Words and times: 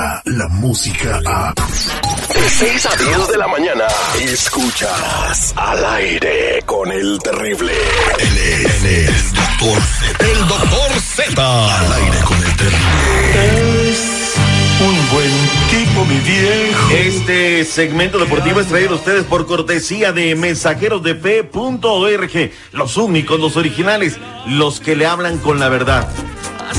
llega 0.00 0.22
la 0.24 0.48
música 0.48 1.20
a... 1.26 1.52
De 1.54 2.48
6 2.48 2.86
a 2.86 2.96
10 2.96 3.28
de 3.28 3.36
la 3.36 3.46
mañana, 3.48 3.84
escuchas 4.20 5.52
al 5.56 5.84
aire 5.84 6.62
con 6.64 6.90
el 6.90 7.18
terrible. 7.18 7.74
Él 8.18 8.38
es, 8.38 8.82
él 8.82 8.86
es 8.86 9.08
el 9.08 9.32
doctor 9.34 9.78
Z. 9.80 10.26
El 10.26 10.38
doctor 10.48 10.90
Z. 11.00 11.78
Al 11.78 11.92
aire 11.92 12.18
con 12.24 12.38
el 12.38 12.56
terrible. 12.56 13.90
Es 13.90 14.34
un 14.80 14.96
buen 15.12 15.30
tipo, 15.70 16.06
mi 16.06 16.16
viejo. 16.20 16.90
Este 16.90 17.64
segmento 17.64 18.18
deportivo 18.18 18.60
es 18.60 18.68
traído 18.68 18.92
a 18.92 18.96
ustedes 18.96 19.24
por 19.24 19.46
cortesía 19.46 20.12
de 20.12 20.34
mensajerosdefe.org. 20.34 22.50
Los 22.72 22.96
únicos, 22.96 23.38
los 23.40 23.56
originales, 23.56 24.18
los 24.46 24.80
que 24.80 24.96
le 24.96 25.04
hablan 25.06 25.38
con 25.38 25.60
la 25.60 25.68
verdad. 25.68 26.08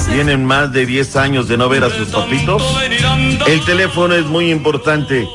Tienen 0.08 0.46
más 0.46 0.72
de 0.72 0.86
10 0.86 1.16
años 1.16 1.48
de 1.48 1.58
no 1.58 1.68
ver 1.70 1.84
a 1.84 1.90
sus 1.90 2.10
papitos. 2.10 2.62
El 3.48 3.66
teléfono 3.66 4.14
es 4.16 4.26
muy 4.26 4.52
importante. 4.52 5.28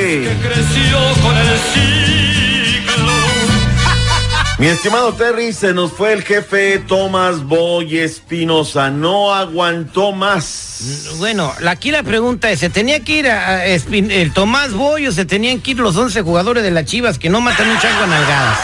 Mi 4.59 4.65
estimado 4.65 5.13
Terry, 5.13 5.53
se 5.53 5.71
nos 5.71 5.91
fue 5.91 6.13
el 6.13 6.23
jefe 6.23 6.79
Tomás 6.79 7.43
Boy 7.43 7.99
Espinosa. 7.99 8.89
No 8.89 9.31
aguantó 9.33 10.13
más. 10.13 11.03
Bueno, 11.19 11.53
aquí 11.67 11.91
la 11.91 12.01
pregunta 12.01 12.49
es, 12.49 12.59
¿se 12.59 12.69
tenía 12.71 13.01
que 13.01 13.19
ir 13.19 13.27
a, 13.29 13.57
a 13.59 13.67
Espin- 13.67 14.09
el 14.11 14.33
Tomás 14.33 14.73
Boy 14.73 15.05
o 15.07 15.11
se 15.11 15.25
tenían 15.25 15.59
que 15.59 15.71
ir 15.71 15.79
los 15.79 15.95
11 15.95 16.23
jugadores 16.23 16.63
de 16.63 16.71
las 16.71 16.85
Chivas 16.85 17.19
que 17.19 17.29
no 17.29 17.39
matan 17.39 17.69
un 17.69 17.77
chango 17.77 18.03
a 18.03 18.07
nalgadas? 18.07 18.57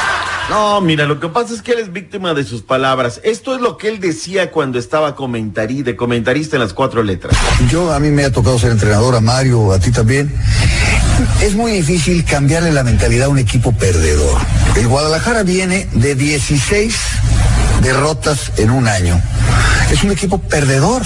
No, 0.50 0.82
mira, 0.82 1.06
lo 1.06 1.20
que 1.20 1.30
pasa 1.30 1.54
es 1.54 1.62
que 1.62 1.74
él 1.74 1.80
es 1.80 1.94
víctima 1.94 2.34
de 2.34 2.44
sus 2.44 2.64
palabras. 2.64 3.22
Esto 3.24 3.54
es 3.56 3.62
lo 3.62 3.78
que 3.78 3.88
él 3.88 4.00
decía 4.00 4.50
cuando 4.50 4.80
estaba 4.80 5.16
comentarí, 5.16 5.84
de 5.84 5.96
comentarista 5.96 6.56
en 6.56 6.64
las 6.64 6.74
cuatro 6.74 7.04
letras. 7.04 7.38
Yo 7.70 7.94
a 7.94 8.00
mí 8.00 8.10
me 8.10 8.26
ha 8.26 8.32
tocado 8.32 8.58
ser 8.58 8.72
entrenador, 8.72 9.16
a 9.16 9.22
Mario, 9.22 9.72
a 9.72 9.80
ti 9.80 9.92
también. 9.92 10.34
Es 11.42 11.56
muy 11.56 11.72
difícil 11.72 12.24
cambiarle 12.26 12.72
la 12.72 12.84
mentalidad 12.84 13.26
a 13.26 13.30
un 13.30 13.40
equipo 13.40 13.72
perdedor. 13.72 14.40
El 14.76 14.88
Guadalajara 14.88 15.44
viene 15.44 15.88
de 15.94 16.16
16 16.16 16.96
derrotas 17.82 18.52
en 18.58 18.72
un 18.72 18.88
año. 18.88 19.22
Es 19.92 20.04
un 20.04 20.12
equipo 20.12 20.40
perdedor. 20.40 21.02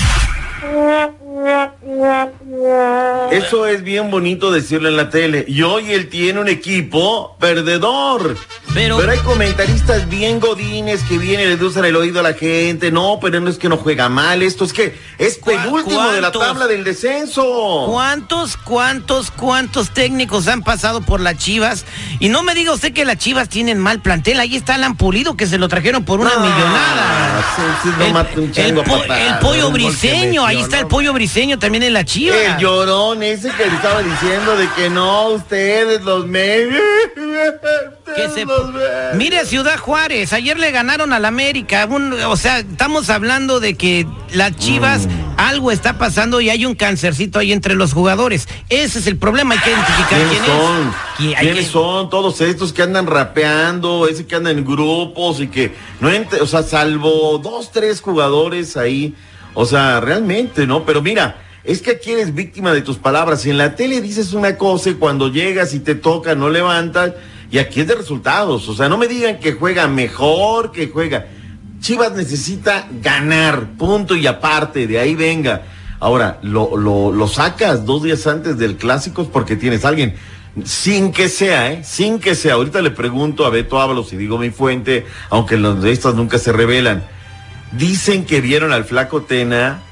Eso 3.32 3.68
es 3.68 3.84
bien 3.84 4.12
bonito 4.12 4.52
decirlo 4.52 4.90
en 4.90 4.98
la 4.98 5.09
tele. 5.09 5.46
Y 5.48 5.62
hoy 5.64 5.92
él 5.92 6.09
tiene 6.09 6.40
un 6.40 6.48
equipo 6.48 7.36
perdedor. 7.40 8.36
Pero- 8.78 9.09
hay 9.09 9.17
comentaristas 9.20 10.08
bien 10.09 10.39
godines 10.39 11.02
que 11.03 11.17
vienen 11.17 11.47
y 11.47 11.50
le 11.50 11.58
dulzan 11.58 11.86
el 11.86 11.95
oído 11.95 12.20
a 12.20 12.23
la 12.23 12.33
gente. 12.33 12.92
No, 12.92 13.19
pero 13.22 13.39
no 13.39 13.50
es 13.50 13.58
que 13.58 13.69
no 13.69 13.78
juega 13.78 14.09
mal. 14.09 14.42
Esto 14.44 14.66
es 14.66 14.73
que 14.73 14.97
es 15.17 15.39
¿Cuá- 15.39 15.61
penúltimo 15.64 16.09
de 16.11 16.22
la 16.22 16.31
tabla 16.31 16.67
del 16.67 16.84
descenso. 16.84 17.88
¿Cuántos, 17.89 18.57
cuántos, 18.57 19.31
cuántos 19.31 19.91
técnicos 19.94 20.47
han 20.47 20.62
pasado 20.62 21.02
por 21.02 21.19
las 21.22 21.38
Chivas? 21.38 21.85
Y 22.19 22.29
no 22.29 22.44
me 22.44 22.53
diga 22.53 22.72
usted 22.74 22.94
que 22.94 23.06
las 23.06 23.18
Chivas 23.18 23.50
tienen 23.50 23.79
mal 23.79 24.02
plantel. 24.02 24.40
Ahí 24.40 24.56
está 24.56 24.75
Alan 24.75 24.96
Pulido, 24.96 25.35
que 25.35 25.47
se 25.47 25.57
lo 25.57 25.68
trajeron 25.68 26.03
por 26.06 26.19
una 26.19 26.34
No, 26.34 26.40
millonada. 26.41 27.46
sí, 27.56 27.91
sí, 28.53 28.72
no 28.72 28.84
po- 28.84 29.03
el 29.03 29.38
pollo 29.40 29.72
briseño, 29.72 30.46
ahí 30.46 30.59
está 30.62 30.79
el 30.79 30.88
pollo 30.88 31.13
briseño 31.13 31.57
también 31.59 31.84
en 31.84 31.94
la 31.94 32.06
Chivas. 32.06 32.38
El 32.38 32.57
llorón 32.57 33.23
ese 33.23 33.50
que 33.52 33.66
le 33.66 33.75
estaba 33.75 34.02
diciendo 34.03 34.56
de 34.56 34.68
que 34.75 34.90
no, 34.90 35.29
ustedes 35.29 36.02
los 36.03 36.25
medios. 36.28 36.81
Que 38.17 38.29
se-. 38.29 38.45
Mire 39.16 39.45
Ciudad 39.45 39.78
Juárez, 39.78 40.33
ayer 40.33 40.57
le 40.59 40.72
ganaron 40.72 41.13
al 41.13 41.23
América, 41.25 41.85
un- 41.89 42.13
o 42.13 42.35
sea, 42.35 42.59
estamos 42.59 43.09
hablando 43.09 43.59
de 43.59 43.75
que 43.75 44.05
las 44.33 44.55
Chivas 44.57 45.05
Mm. 45.07 45.09
algo 45.38 45.72
está 45.72 45.97
pasando 45.97 46.41
y 46.41 46.50
hay 46.50 46.66
un 46.66 46.75
cancercito 46.75 47.39
ahí 47.39 47.51
entre 47.53 47.75
los 47.75 47.94
jugadores. 47.94 48.47
Ese 48.69 49.00
es 49.00 49.07
el 49.07 49.17
problema, 49.17 49.53
hay 49.55 49.61
que 49.61 49.69
identificar 49.69 50.09
¿Quiénes 50.19 50.29
quién 50.39 50.45
son? 50.45 50.88
es. 50.88 51.19
Y 51.19 51.28
hay 51.35 51.45
¿Quiénes 51.45 51.66
que- 51.67 51.72
son 51.72 52.09
todos 52.09 52.41
estos 52.41 52.73
que 52.73 52.81
andan 52.81 53.05
rapeando, 53.07 54.07
ese 54.07 54.25
que 54.25 54.35
andan 54.35 54.57
en 54.57 54.66
grupos 54.66 55.39
y 55.39 55.47
que 55.47 55.73
no 56.01 56.09
ent- 56.11 56.41
o 56.41 56.47
sea, 56.47 56.63
salvo 56.63 57.38
dos, 57.38 57.72
tres 57.72 58.01
jugadores 58.01 58.75
ahí, 58.78 59.13
o 59.53 59.66
sea, 59.66 59.99
realmente, 60.01 60.66
¿no? 60.67 60.85
Pero 60.85 61.01
mira, 61.01 61.44
es 61.63 61.81
que 61.81 61.91
aquí 61.91 62.11
eres 62.11 62.34
víctima 62.34 62.73
de 62.73 62.81
tus 62.81 62.97
palabras. 62.97 63.45
En 63.45 63.57
la 63.57 63.75
tele 63.75 64.01
dices 64.01 64.34
una 64.34 64.55
cosa 64.57 64.89
y 64.89 64.94
cuando 64.95 65.28
llegas 65.29 65.73
y 65.73 65.79
te 65.79 65.95
toca 65.95 66.34
no 66.35 66.49
levantas 66.49 67.13
y 67.50 67.59
aquí 67.59 67.81
es 67.81 67.88
de 67.88 67.96
resultados. 67.96 68.68
O 68.68 68.75
sea, 68.75 68.90
no 68.90 68.97
me 68.97 69.08
digan 69.08 69.40
que 69.40 69.53
juega 69.53 69.88
mejor, 69.88 70.72
que 70.72 70.88
juega. 70.90 71.28
Chivas 71.80 72.13
necesita 72.13 72.88
ganar, 73.02 73.78
punto 73.78 74.16
y 74.16 74.28
aparte, 74.28 74.88
de 74.88 75.00
ahí 75.00 75.16
venga. 75.16 75.63
Ahora, 76.00 76.40
lo, 76.41 76.75
lo, 76.78 77.28
sacas 77.28 77.85
dos 77.85 78.03
días 78.03 78.28
antes 78.28 78.58
del 78.58 78.78
clásico 78.78 79.30
porque 79.31 79.56
tienes 79.56 79.85
a 79.85 79.90
alguien. 79.90 80.16
Sin 80.63 81.12
que 81.12 81.30
sea, 81.30 81.72
¿eh? 81.72 81.84
Sin 81.84 82.19
que 82.19 82.34
sea. 82.34 82.56
Ahorita 82.56 82.81
le 82.81 82.91
pregunto 82.91 83.46
a 83.46 83.50
Beto 83.50 83.79
Ábalos 83.79 84.12
y 84.12 84.18
digo 84.18 84.38
mi 84.38 84.50
fuente, 84.50 85.06
aunque 85.29 85.58
los 85.58 85.81
de 85.81 85.91
estas 85.91 86.16
nunca 86.16 86.40
se 86.40 86.52
revelan. 86.52 87.03
Dicen 87.74 88.25
que 88.25 88.41
vieron 88.41 88.72
al 88.72 88.85
flaco 88.85 89.22
Tena 89.22 89.84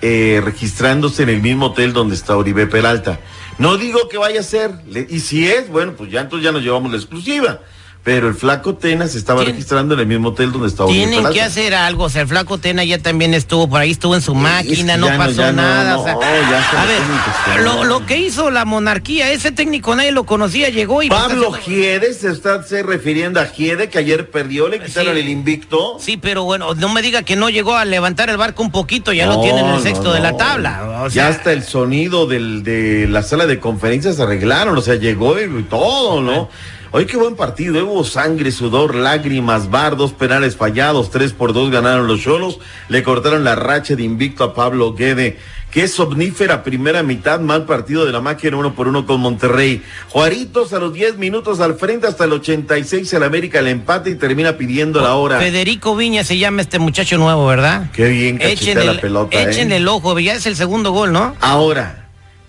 eh, 0.00 0.40
registrándose 0.44 1.22
en 1.24 1.28
el 1.28 1.42
mismo 1.42 1.66
hotel 1.66 1.92
donde 1.92 2.14
está 2.14 2.36
Oribe 2.36 2.66
Peralta. 2.66 3.18
No 3.58 3.76
digo 3.76 4.08
que 4.08 4.18
vaya 4.18 4.40
a 4.40 4.44
ser, 4.44 4.70
y 5.08 5.20
si 5.20 5.48
es, 5.48 5.68
bueno, 5.68 5.94
pues 5.96 6.10
ya 6.10 6.20
entonces 6.20 6.44
ya 6.44 6.52
nos 6.52 6.62
llevamos 6.62 6.92
la 6.92 6.98
exclusiva. 6.98 7.60
Pero 8.04 8.28
el 8.28 8.34
flaco 8.34 8.74
Tena 8.76 9.06
se 9.06 9.18
estaba 9.18 9.42
Tien- 9.42 9.48
registrando 9.50 9.92
en 9.92 10.00
el 10.00 10.06
mismo 10.06 10.28
hotel 10.30 10.50
donde 10.50 10.72
Oribe 10.82 10.98
Tienen 11.06 11.30
que 11.30 11.42
hacer 11.42 11.74
algo, 11.74 12.04
o 12.04 12.08
sea, 12.08 12.22
el 12.22 12.28
flaco 12.28 12.56
Tena 12.56 12.82
ya 12.84 12.98
también 12.98 13.34
estuvo 13.34 13.68
por 13.68 13.80
ahí, 13.80 13.90
estuvo 13.90 14.14
en 14.14 14.22
su 14.22 14.34
máquina, 14.34 14.94
que 14.94 15.00
no 15.00 15.06
pasó 15.18 15.42
no, 15.42 15.52
nada. 15.52 15.92
no, 15.94 16.00
o 16.00 16.04
sea, 16.04 16.16
ya 16.48 16.60
está 16.60 16.82
a 16.82 16.86
ver, 16.86 17.64
lo, 17.64 17.84
lo 17.84 18.06
que 18.06 18.16
hizo 18.16 18.50
la 18.50 18.64
monarquía, 18.64 19.30
ese 19.30 19.50
técnico 19.52 19.94
nadie 19.94 20.12
lo 20.12 20.24
conocía, 20.24 20.70
llegó 20.70 21.02
y... 21.02 21.10
Pablo 21.10 21.52
Giede, 21.52 22.14
se 22.14 22.30
está 22.30 22.62
se 22.62 22.82
refiriendo 22.82 23.40
a 23.40 23.46
Giede, 23.46 23.90
que 23.90 23.98
ayer 23.98 24.30
perdió, 24.30 24.68
le 24.68 24.80
quitaron 24.82 25.14
Sí. 25.14 25.20
el 25.20 25.28
invicto. 25.28 25.98
Sí, 26.00 26.16
pero 26.16 26.44
bueno, 26.44 26.74
no 26.74 26.88
me 26.88 27.02
diga 27.02 27.24
que 27.24 27.36
no 27.36 27.50
llegó 27.50 27.76
a 27.76 27.84
levantar 27.84 28.30
el 28.30 28.38
barco 28.38 28.62
un 28.62 28.70
poquito, 28.70 29.12
ya 29.12 29.26
lo 29.26 29.40
tienen 29.42 29.66
en 29.66 29.74
el 29.74 29.82
sexto 29.82 30.14
de 30.14 30.20
la 30.20 30.34
tabla. 30.36 31.02
O 31.04 31.08
ya 31.08 31.28
hasta 31.28 31.52
el 31.52 31.62
sonido 31.62 32.26
del, 32.26 32.62
de 32.62 33.06
la 33.08 33.22
sala 33.22 33.46
de 33.46 33.58
conferencias 33.60 34.18
arreglaron, 34.18 34.78
o 34.78 34.80
sea, 34.80 34.94
llegó 34.94 35.38
y 35.38 35.62
todo, 35.64 36.22
¿no? 36.22 36.48
Hoy 36.90 37.04
qué 37.04 37.18
buen 37.18 37.36
partido, 37.36 37.76
¿eh? 37.78 37.82
hubo 37.82 38.02
sangre, 38.02 38.50
sudor, 38.50 38.94
lágrimas, 38.94 39.70
bar, 39.70 39.96
dos 39.96 40.12
penales 40.14 40.56
fallados, 40.56 41.10
tres 41.10 41.34
por 41.34 41.52
dos 41.52 41.70
ganaron 41.70 42.06
los 42.06 42.22
cholos, 42.22 42.60
le 42.88 43.02
cortaron 43.02 43.44
la 43.44 43.54
racha 43.54 43.94
de 43.94 44.04
invicto 44.04 44.42
a 44.42 44.54
Pablo 44.54 44.94
Guede. 44.94 45.38
Qué 45.70 45.86
somnífera 45.86 46.62
primera 46.64 47.02
mitad, 47.02 47.40
mal 47.40 47.66
partido 47.66 48.06
de 48.06 48.12
la 48.12 48.22
máquina 48.22 48.56
uno 48.56 48.74
por 48.74 48.88
uno 48.88 49.04
con 49.04 49.20
Monterrey. 49.20 49.82
Juaritos 50.08 50.72
a 50.72 50.78
los 50.78 50.94
10 50.94 51.18
minutos 51.18 51.60
al 51.60 51.74
frente 51.74 52.06
hasta 52.06 52.24
el 52.24 52.32
86, 52.32 53.12
el 53.12 53.22
América 53.22 53.58
el 53.58 53.68
empate 53.68 54.08
y 54.08 54.14
termina 54.14 54.56
pidiendo 54.56 55.02
la 55.02 55.14
hora. 55.16 55.38
Federico 55.38 55.94
Viña 55.94 56.24
se 56.24 56.38
llama 56.38 56.62
este 56.62 56.78
muchacho 56.78 57.18
nuevo, 57.18 57.46
¿verdad? 57.46 57.90
Qué 57.92 58.08
bien 58.08 58.38
Échenle 58.40 58.86
la 58.86 58.92
el- 58.92 59.00
pelota, 59.00 59.38
¿eh? 59.42 59.50
échenle 59.50 59.76
el 59.76 59.86
ojo, 59.88 60.18
ya 60.18 60.32
es 60.32 60.46
el 60.46 60.56
segundo 60.56 60.90
gol, 60.92 61.12
¿no? 61.12 61.36
Ahora, 61.42 61.97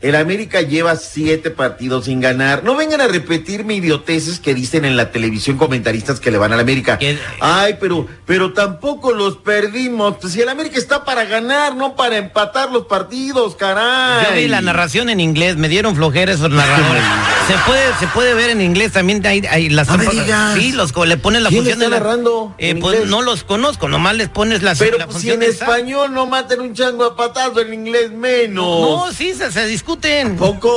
el 0.01 0.15
América 0.15 0.61
lleva 0.61 0.95
siete 0.95 1.51
partidos 1.51 2.05
sin 2.05 2.21
ganar. 2.21 2.63
No 2.63 2.75
vengan 2.75 3.01
a 3.01 3.07
repetir 3.07 3.65
mi 3.65 3.75
idioteces 3.75 4.39
que 4.39 4.53
dicen 4.53 4.85
en 4.85 4.95
la 4.95 5.11
televisión 5.11 5.57
comentaristas 5.57 6.19
que 6.19 6.31
le 6.31 6.37
van 6.37 6.53
al 6.53 6.59
América. 6.61 6.97
Ay, 7.41 7.75
pero, 7.79 8.07
pero 8.25 8.53
tampoco 8.53 9.11
los 9.11 9.37
perdimos. 9.37 10.15
Pues 10.21 10.33
si 10.33 10.41
el 10.41 10.49
América 10.49 10.77
está 10.77 11.03
para 11.03 11.25
ganar, 11.25 11.75
no 11.75 11.95
para 11.95 12.17
empatar 12.17 12.71
los 12.71 12.85
partidos, 12.85 13.55
caray. 13.55 14.25
Yo 14.29 14.35
vi 14.35 14.47
la 14.47 14.61
narración 14.61 15.09
en 15.09 15.19
inglés, 15.19 15.57
me 15.57 15.67
dieron 15.67 15.95
flojera 15.95 16.31
esos 16.31 16.49
narradores. 16.49 17.03
se 17.47 17.53
puede, 17.65 17.83
se 17.99 18.07
puede 18.07 18.33
ver 18.33 18.51
en 18.51 18.61
inglés 18.61 18.93
también 18.93 19.25
hay, 19.25 19.45
hay 19.49 19.69
las 19.69 19.87
No 19.89 19.97
me 19.97 20.05
digas. 20.05 20.55
Sí, 20.57 20.71
los 20.71 20.93
le 21.05 21.17
ponen 21.17 21.43
la 21.43 21.49
¿Quién 21.49 21.63
función 21.63 21.81
está 21.81 21.85
de 21.85 21.89
la- 21.91 21.99
narrando 21.99 22.55
Eh, 22.57 22.69
en 22.69 22.79
pues 22.79 22.95
inglés? 22.95 23.09
no 23.11 23.21
los 23.21 23.43
conozco, 23.43 23.87
nomás 23.89 24.15
les 24.15 24.29
pones 24.29 24.61
la, 24.63 24.75
Pero 24.75 24.97
la 24.97 25.07
pues, 25.07 25.21
si 25.21 25.31
en 25.31 25.43
español 25.43 26.13
no 26.13 26.25
maten 26.25 26.61
un 26.61 26.73
chango 26.73 27.03
a 27.03 27.15
patazo, 27.15 27.59
en 27.61 27.73
inglés 27.73 28.11
menos. 28.11 28.65
No, 28.65 29.11
sí, 29.11 29.33
se, 29.33 29.51
se 29.51 29.65
discuten. 29.89 30.36
Poco. 30.38 30.69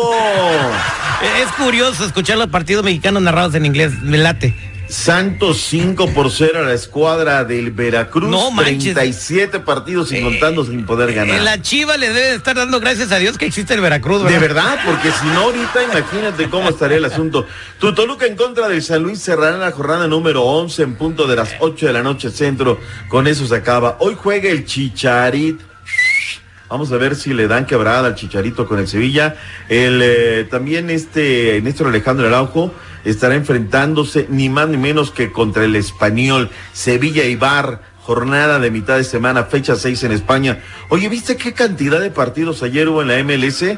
Eh, 1.23 1.43
Es 1.43 1.53
curioso 1.53 2.05
escuchar 2.05 2.39
los 2.39 2.49
partidos 2.49 2.85
mexicanos 2.85 3.23
narrados 3.23 3.55
en 3.55 3.67
inglés, 3.67 3.93
me 4.03 4.19
late. 4.19 4.55
Santos 4.89 5.59
5 5.71 6.09
por 6.09 6.31
0 6.31 6.59
a 6.59 6.63
la 6.63 6.75
escuadra 6.75 7.45
del 7.45 7.71
Veracruz. 7.71 8.29
No 8.29 8.51
manches. 8.51 8.93
37 8.95 9.61
partidos 9.61 10.11
sin 10.11 10.19
Eh, 10.19 10.23
contando 10.23 10.67
sin 10.67 10.85
poder 10.85 11.15
ganar. 11.15 11.35
En 11.37 11.45
la 11.47 11.63
Chiva 11.63 11.97
le 11.97 12.09
debe 12.09 12.35
estar 12.35 12.55
dando 12.57 12.79
gracias 12.79 13.11
a 13.11 13.17
Dios 13.17 13.39
que 13.39 13.47
existe 13.47 13.73
el 13.73 13.81
Veracruz, 13.81 14.23
¿verdad? 14.23 14.39
De 14.41 14.47
verdad, 14.47 14.79
porque 14.85 15.11
si 15.11 15.27
no 15.29 15.41
ahorita 15.45 15.83
imagínate 15.85 16.51
cómo 16.51 16.69
estaría 16.69 16.99
el 16.99 17.05
asunto. 17.07 17.47
Tu 17.79 17.95
Toluca 17.95 18.27
en 18.27 18.37
contra 18.37 18.69
del 18.69 18.83
San 18.83 19.03
Luis 19.03 19.23
cerrará 19.23 19.57
la 19.57 19.71
jornada 19.73 20.07
número 20.09 20.43
11 20.43 20.83
en 20.83 20.95
punto 20.97 21.27
de 21.27 21.37
las 21.37 21.55
8 21.61 21.87
de 21.87 21.93
la 21.95 22.03
noche 22.03 22.29
centro. 22.31 22.79
Con 23.09 23.27
eso 23.27 23.47
se 23.47 23.55
acaba. 23.57 23.97
Hoy 24.01 24.15
juega 24.21 24.51
el 24.51 24.67
Chicharit. 24.67 25.59
Vamos 26.73 26.91
a 26.91 26.97
ver 26.97 27.17
si 27.17 27.35
le 27.35 27.49
dan 27.49 27.67
quebrada 27.67 28.07
al 28.07 28.15
Chicharito 28.15 28.67
con 28.67 28.79
el 28.79 28.89
Sevilla. 28.89 29.37
El, 29.69 30.01
eh, 30.03 30.47
también 30.51 30.89
este 30.89 31.61
Néstor 31.61 31.89
Alejandro 31.89 32.27
Araujo 32.27 32.73
estará 33.05 33.35
enfrentándose 33.35 34.27
ni 34.31 34.49
más 34.49 34.71
ni 34.71 34.79
menos 34.79 35.11
que 35.11 35.33
contra 35.33 35.65
el 35.67 35.77
español 35.77 36.49
Sevilla 36.73 37.25
y 37.25 37.37
Bar. 37.37 37.83
Jornada 38.01 38.59
de 38.59 38.71
mitad 38.71 38.97
de 38.97 39.05
semana, 39.05 39.45
fecha 39.45 39.77
6 39.77 40.05
en 40.05 40.13
España. 40.13 40.63
Oye, 40.89 41.11
¿viste 41.11 41.37
qué 41.37 41.53
cantidad 41.53 42.01
de 42.01 42.11
partidos 42.11 42.63
ayer 42.63 42.89
hubo 42.89 43.03
en 43.03 43.09
la 43.09 43.23
MLS? 43.23 43.77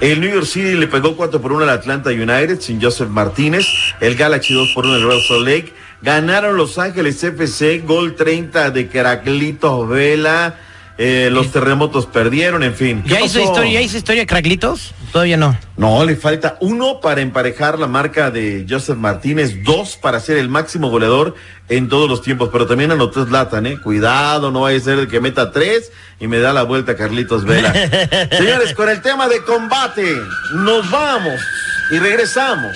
El 0.00 0.20
New 0.20 0.30
York 0.30 0.44
City 0.44 0.74
le 0.74 0.88
pegó 0.88 1.16
4 1.16 1.40
por 1.40 1.54
1 1.54 1.62
al 1.62 1.70
Atlanta 1.70 2.10
United 2.10 2.60
sin 2.60 2.82
Joseph 2.82 3.08
Martínez. 3.08 3.66
El 3.98 4.14
Galaxy 4.14 4.52
2 4.52 4.72
por 4.74 4.84
1 4.84 4.94
al 4.96 5.02
Real 5.08 5.22
Salt 5.26 5.48
Lake. 5.48 5.72
Ganaron 6.02 6.58
Los 6.58 6.76
Ángeles 6.76 7.24
FC, 7.24 7.78
gol 7.78 8.14
30 8.14 8.72
de 8.72 8.88
Caraclitos 8.88 9.88
Vela. 9.88 10.58
Eh, 10.98 11.28
los 11.30 11.52
terremotos 11.52 12.06
perdieron, 12.06 12.62
en 12.62 12.74
fin. 12.74 13.02
¿Qué 13.02 13.10
¿Ya 13.10 13.20
hizo 13.20 13.38
historia, 13.40 13.72
¿Ya 13.72 13.80
hizo 13.82 13.98
historia 13.98 14.24
Craclitos? 14.24 14.94
Todavía 15.12 15.36
no. 15.36 15.56
No, 15.76 16.04
le 16.04 16.16
falta 16.16 16.56
uno 16.60 17.00
para 17.00 17.20
emparejar 17.20 17.78
la 17.78 17.86
marca 17.86 18.30
de 18.30 18.64
Joseph 18.68 18.96
Martínez, 18.96 19.62
dos 19.62 19.96
para 19.96 20.20
ser 20.20 20.38
el 20.38 20.48
máximo 20.48 20.88
goleador 20.88 21.34
en 21.68 21.88
todos 21.88 22.08
los 22.08 22.22
tiempos, 22.22 22.48
pero 22.50 22.66
también 22.66 22.92
anotó 22.92 23.26
Zlatan, 23.26 23.66
¿eh? 23.66 23.78
Cuidado, 23.78 24.50
no 24.50 24.62
vaya 24.62 24.78
a 24.78 24.80
ser 24.80 24.98
el 24.98 25.08
que 25.08 25.20
meta 25.20 25.52
tres 25.52 25.92
y 26.18 26.28
me 26.28 26.38
da 26.38 26.54
la 26.54 26.62
vuelta 26.62 26.96
Carlitos 26.96 27.44
Vela. 27.44 27.72
Señores, 28.30 28.74
con 28.74 28.88
el 28.88 29.02
tema 29.02 29.28
de 29.28 29.42
combate, 29.42 30.16
nos 30.54 30.90
vamos 30.90 31.40
y 31.90 31.98
regresamos. 31.98 32.74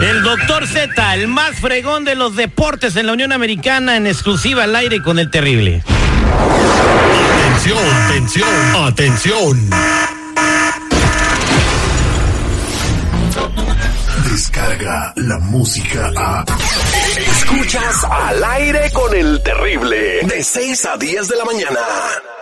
El 0.00 0.22
doctor 0.22 0.66
Z, 0.66 1.14
el 1.14 1.28
más 1.28 1.56
fregón 1.60 2.04
de 2.04 2.14
los 2.14 2.36
deportes 2.36 2.96
en 2.96 3.06
la 3.06 3.12
Unión 3.12 3.32
Americana, 3.32 3.96
en 3.96 4.06
exclusiva 4.06 4.64
al 4.64 4.74
aire 4.76 5.02
con 5.02 5.18
el 5.18 5.30
terrible. 5.30 5.82
Atención, 7.54 7.78
atención, 8.06 8.48
atención. 8.76 9.70
Descarga 14.30 15.12
la 15.16 15.38
música 15.38 16.10
a. 16.16 16.44
Escuchas 17.16 18.04
al 18.10 18.44
aire 18.44 18.90
con 18.92 19.14
el 19.14 19.42
terrible. 19.42 20.20
De 20.24 20.42
6 20.42 20.84
a 20.86 20.96
10 20.96 21.28
de 21.28 21.36
la 21.36 21.44
mañana. 21.44 22.33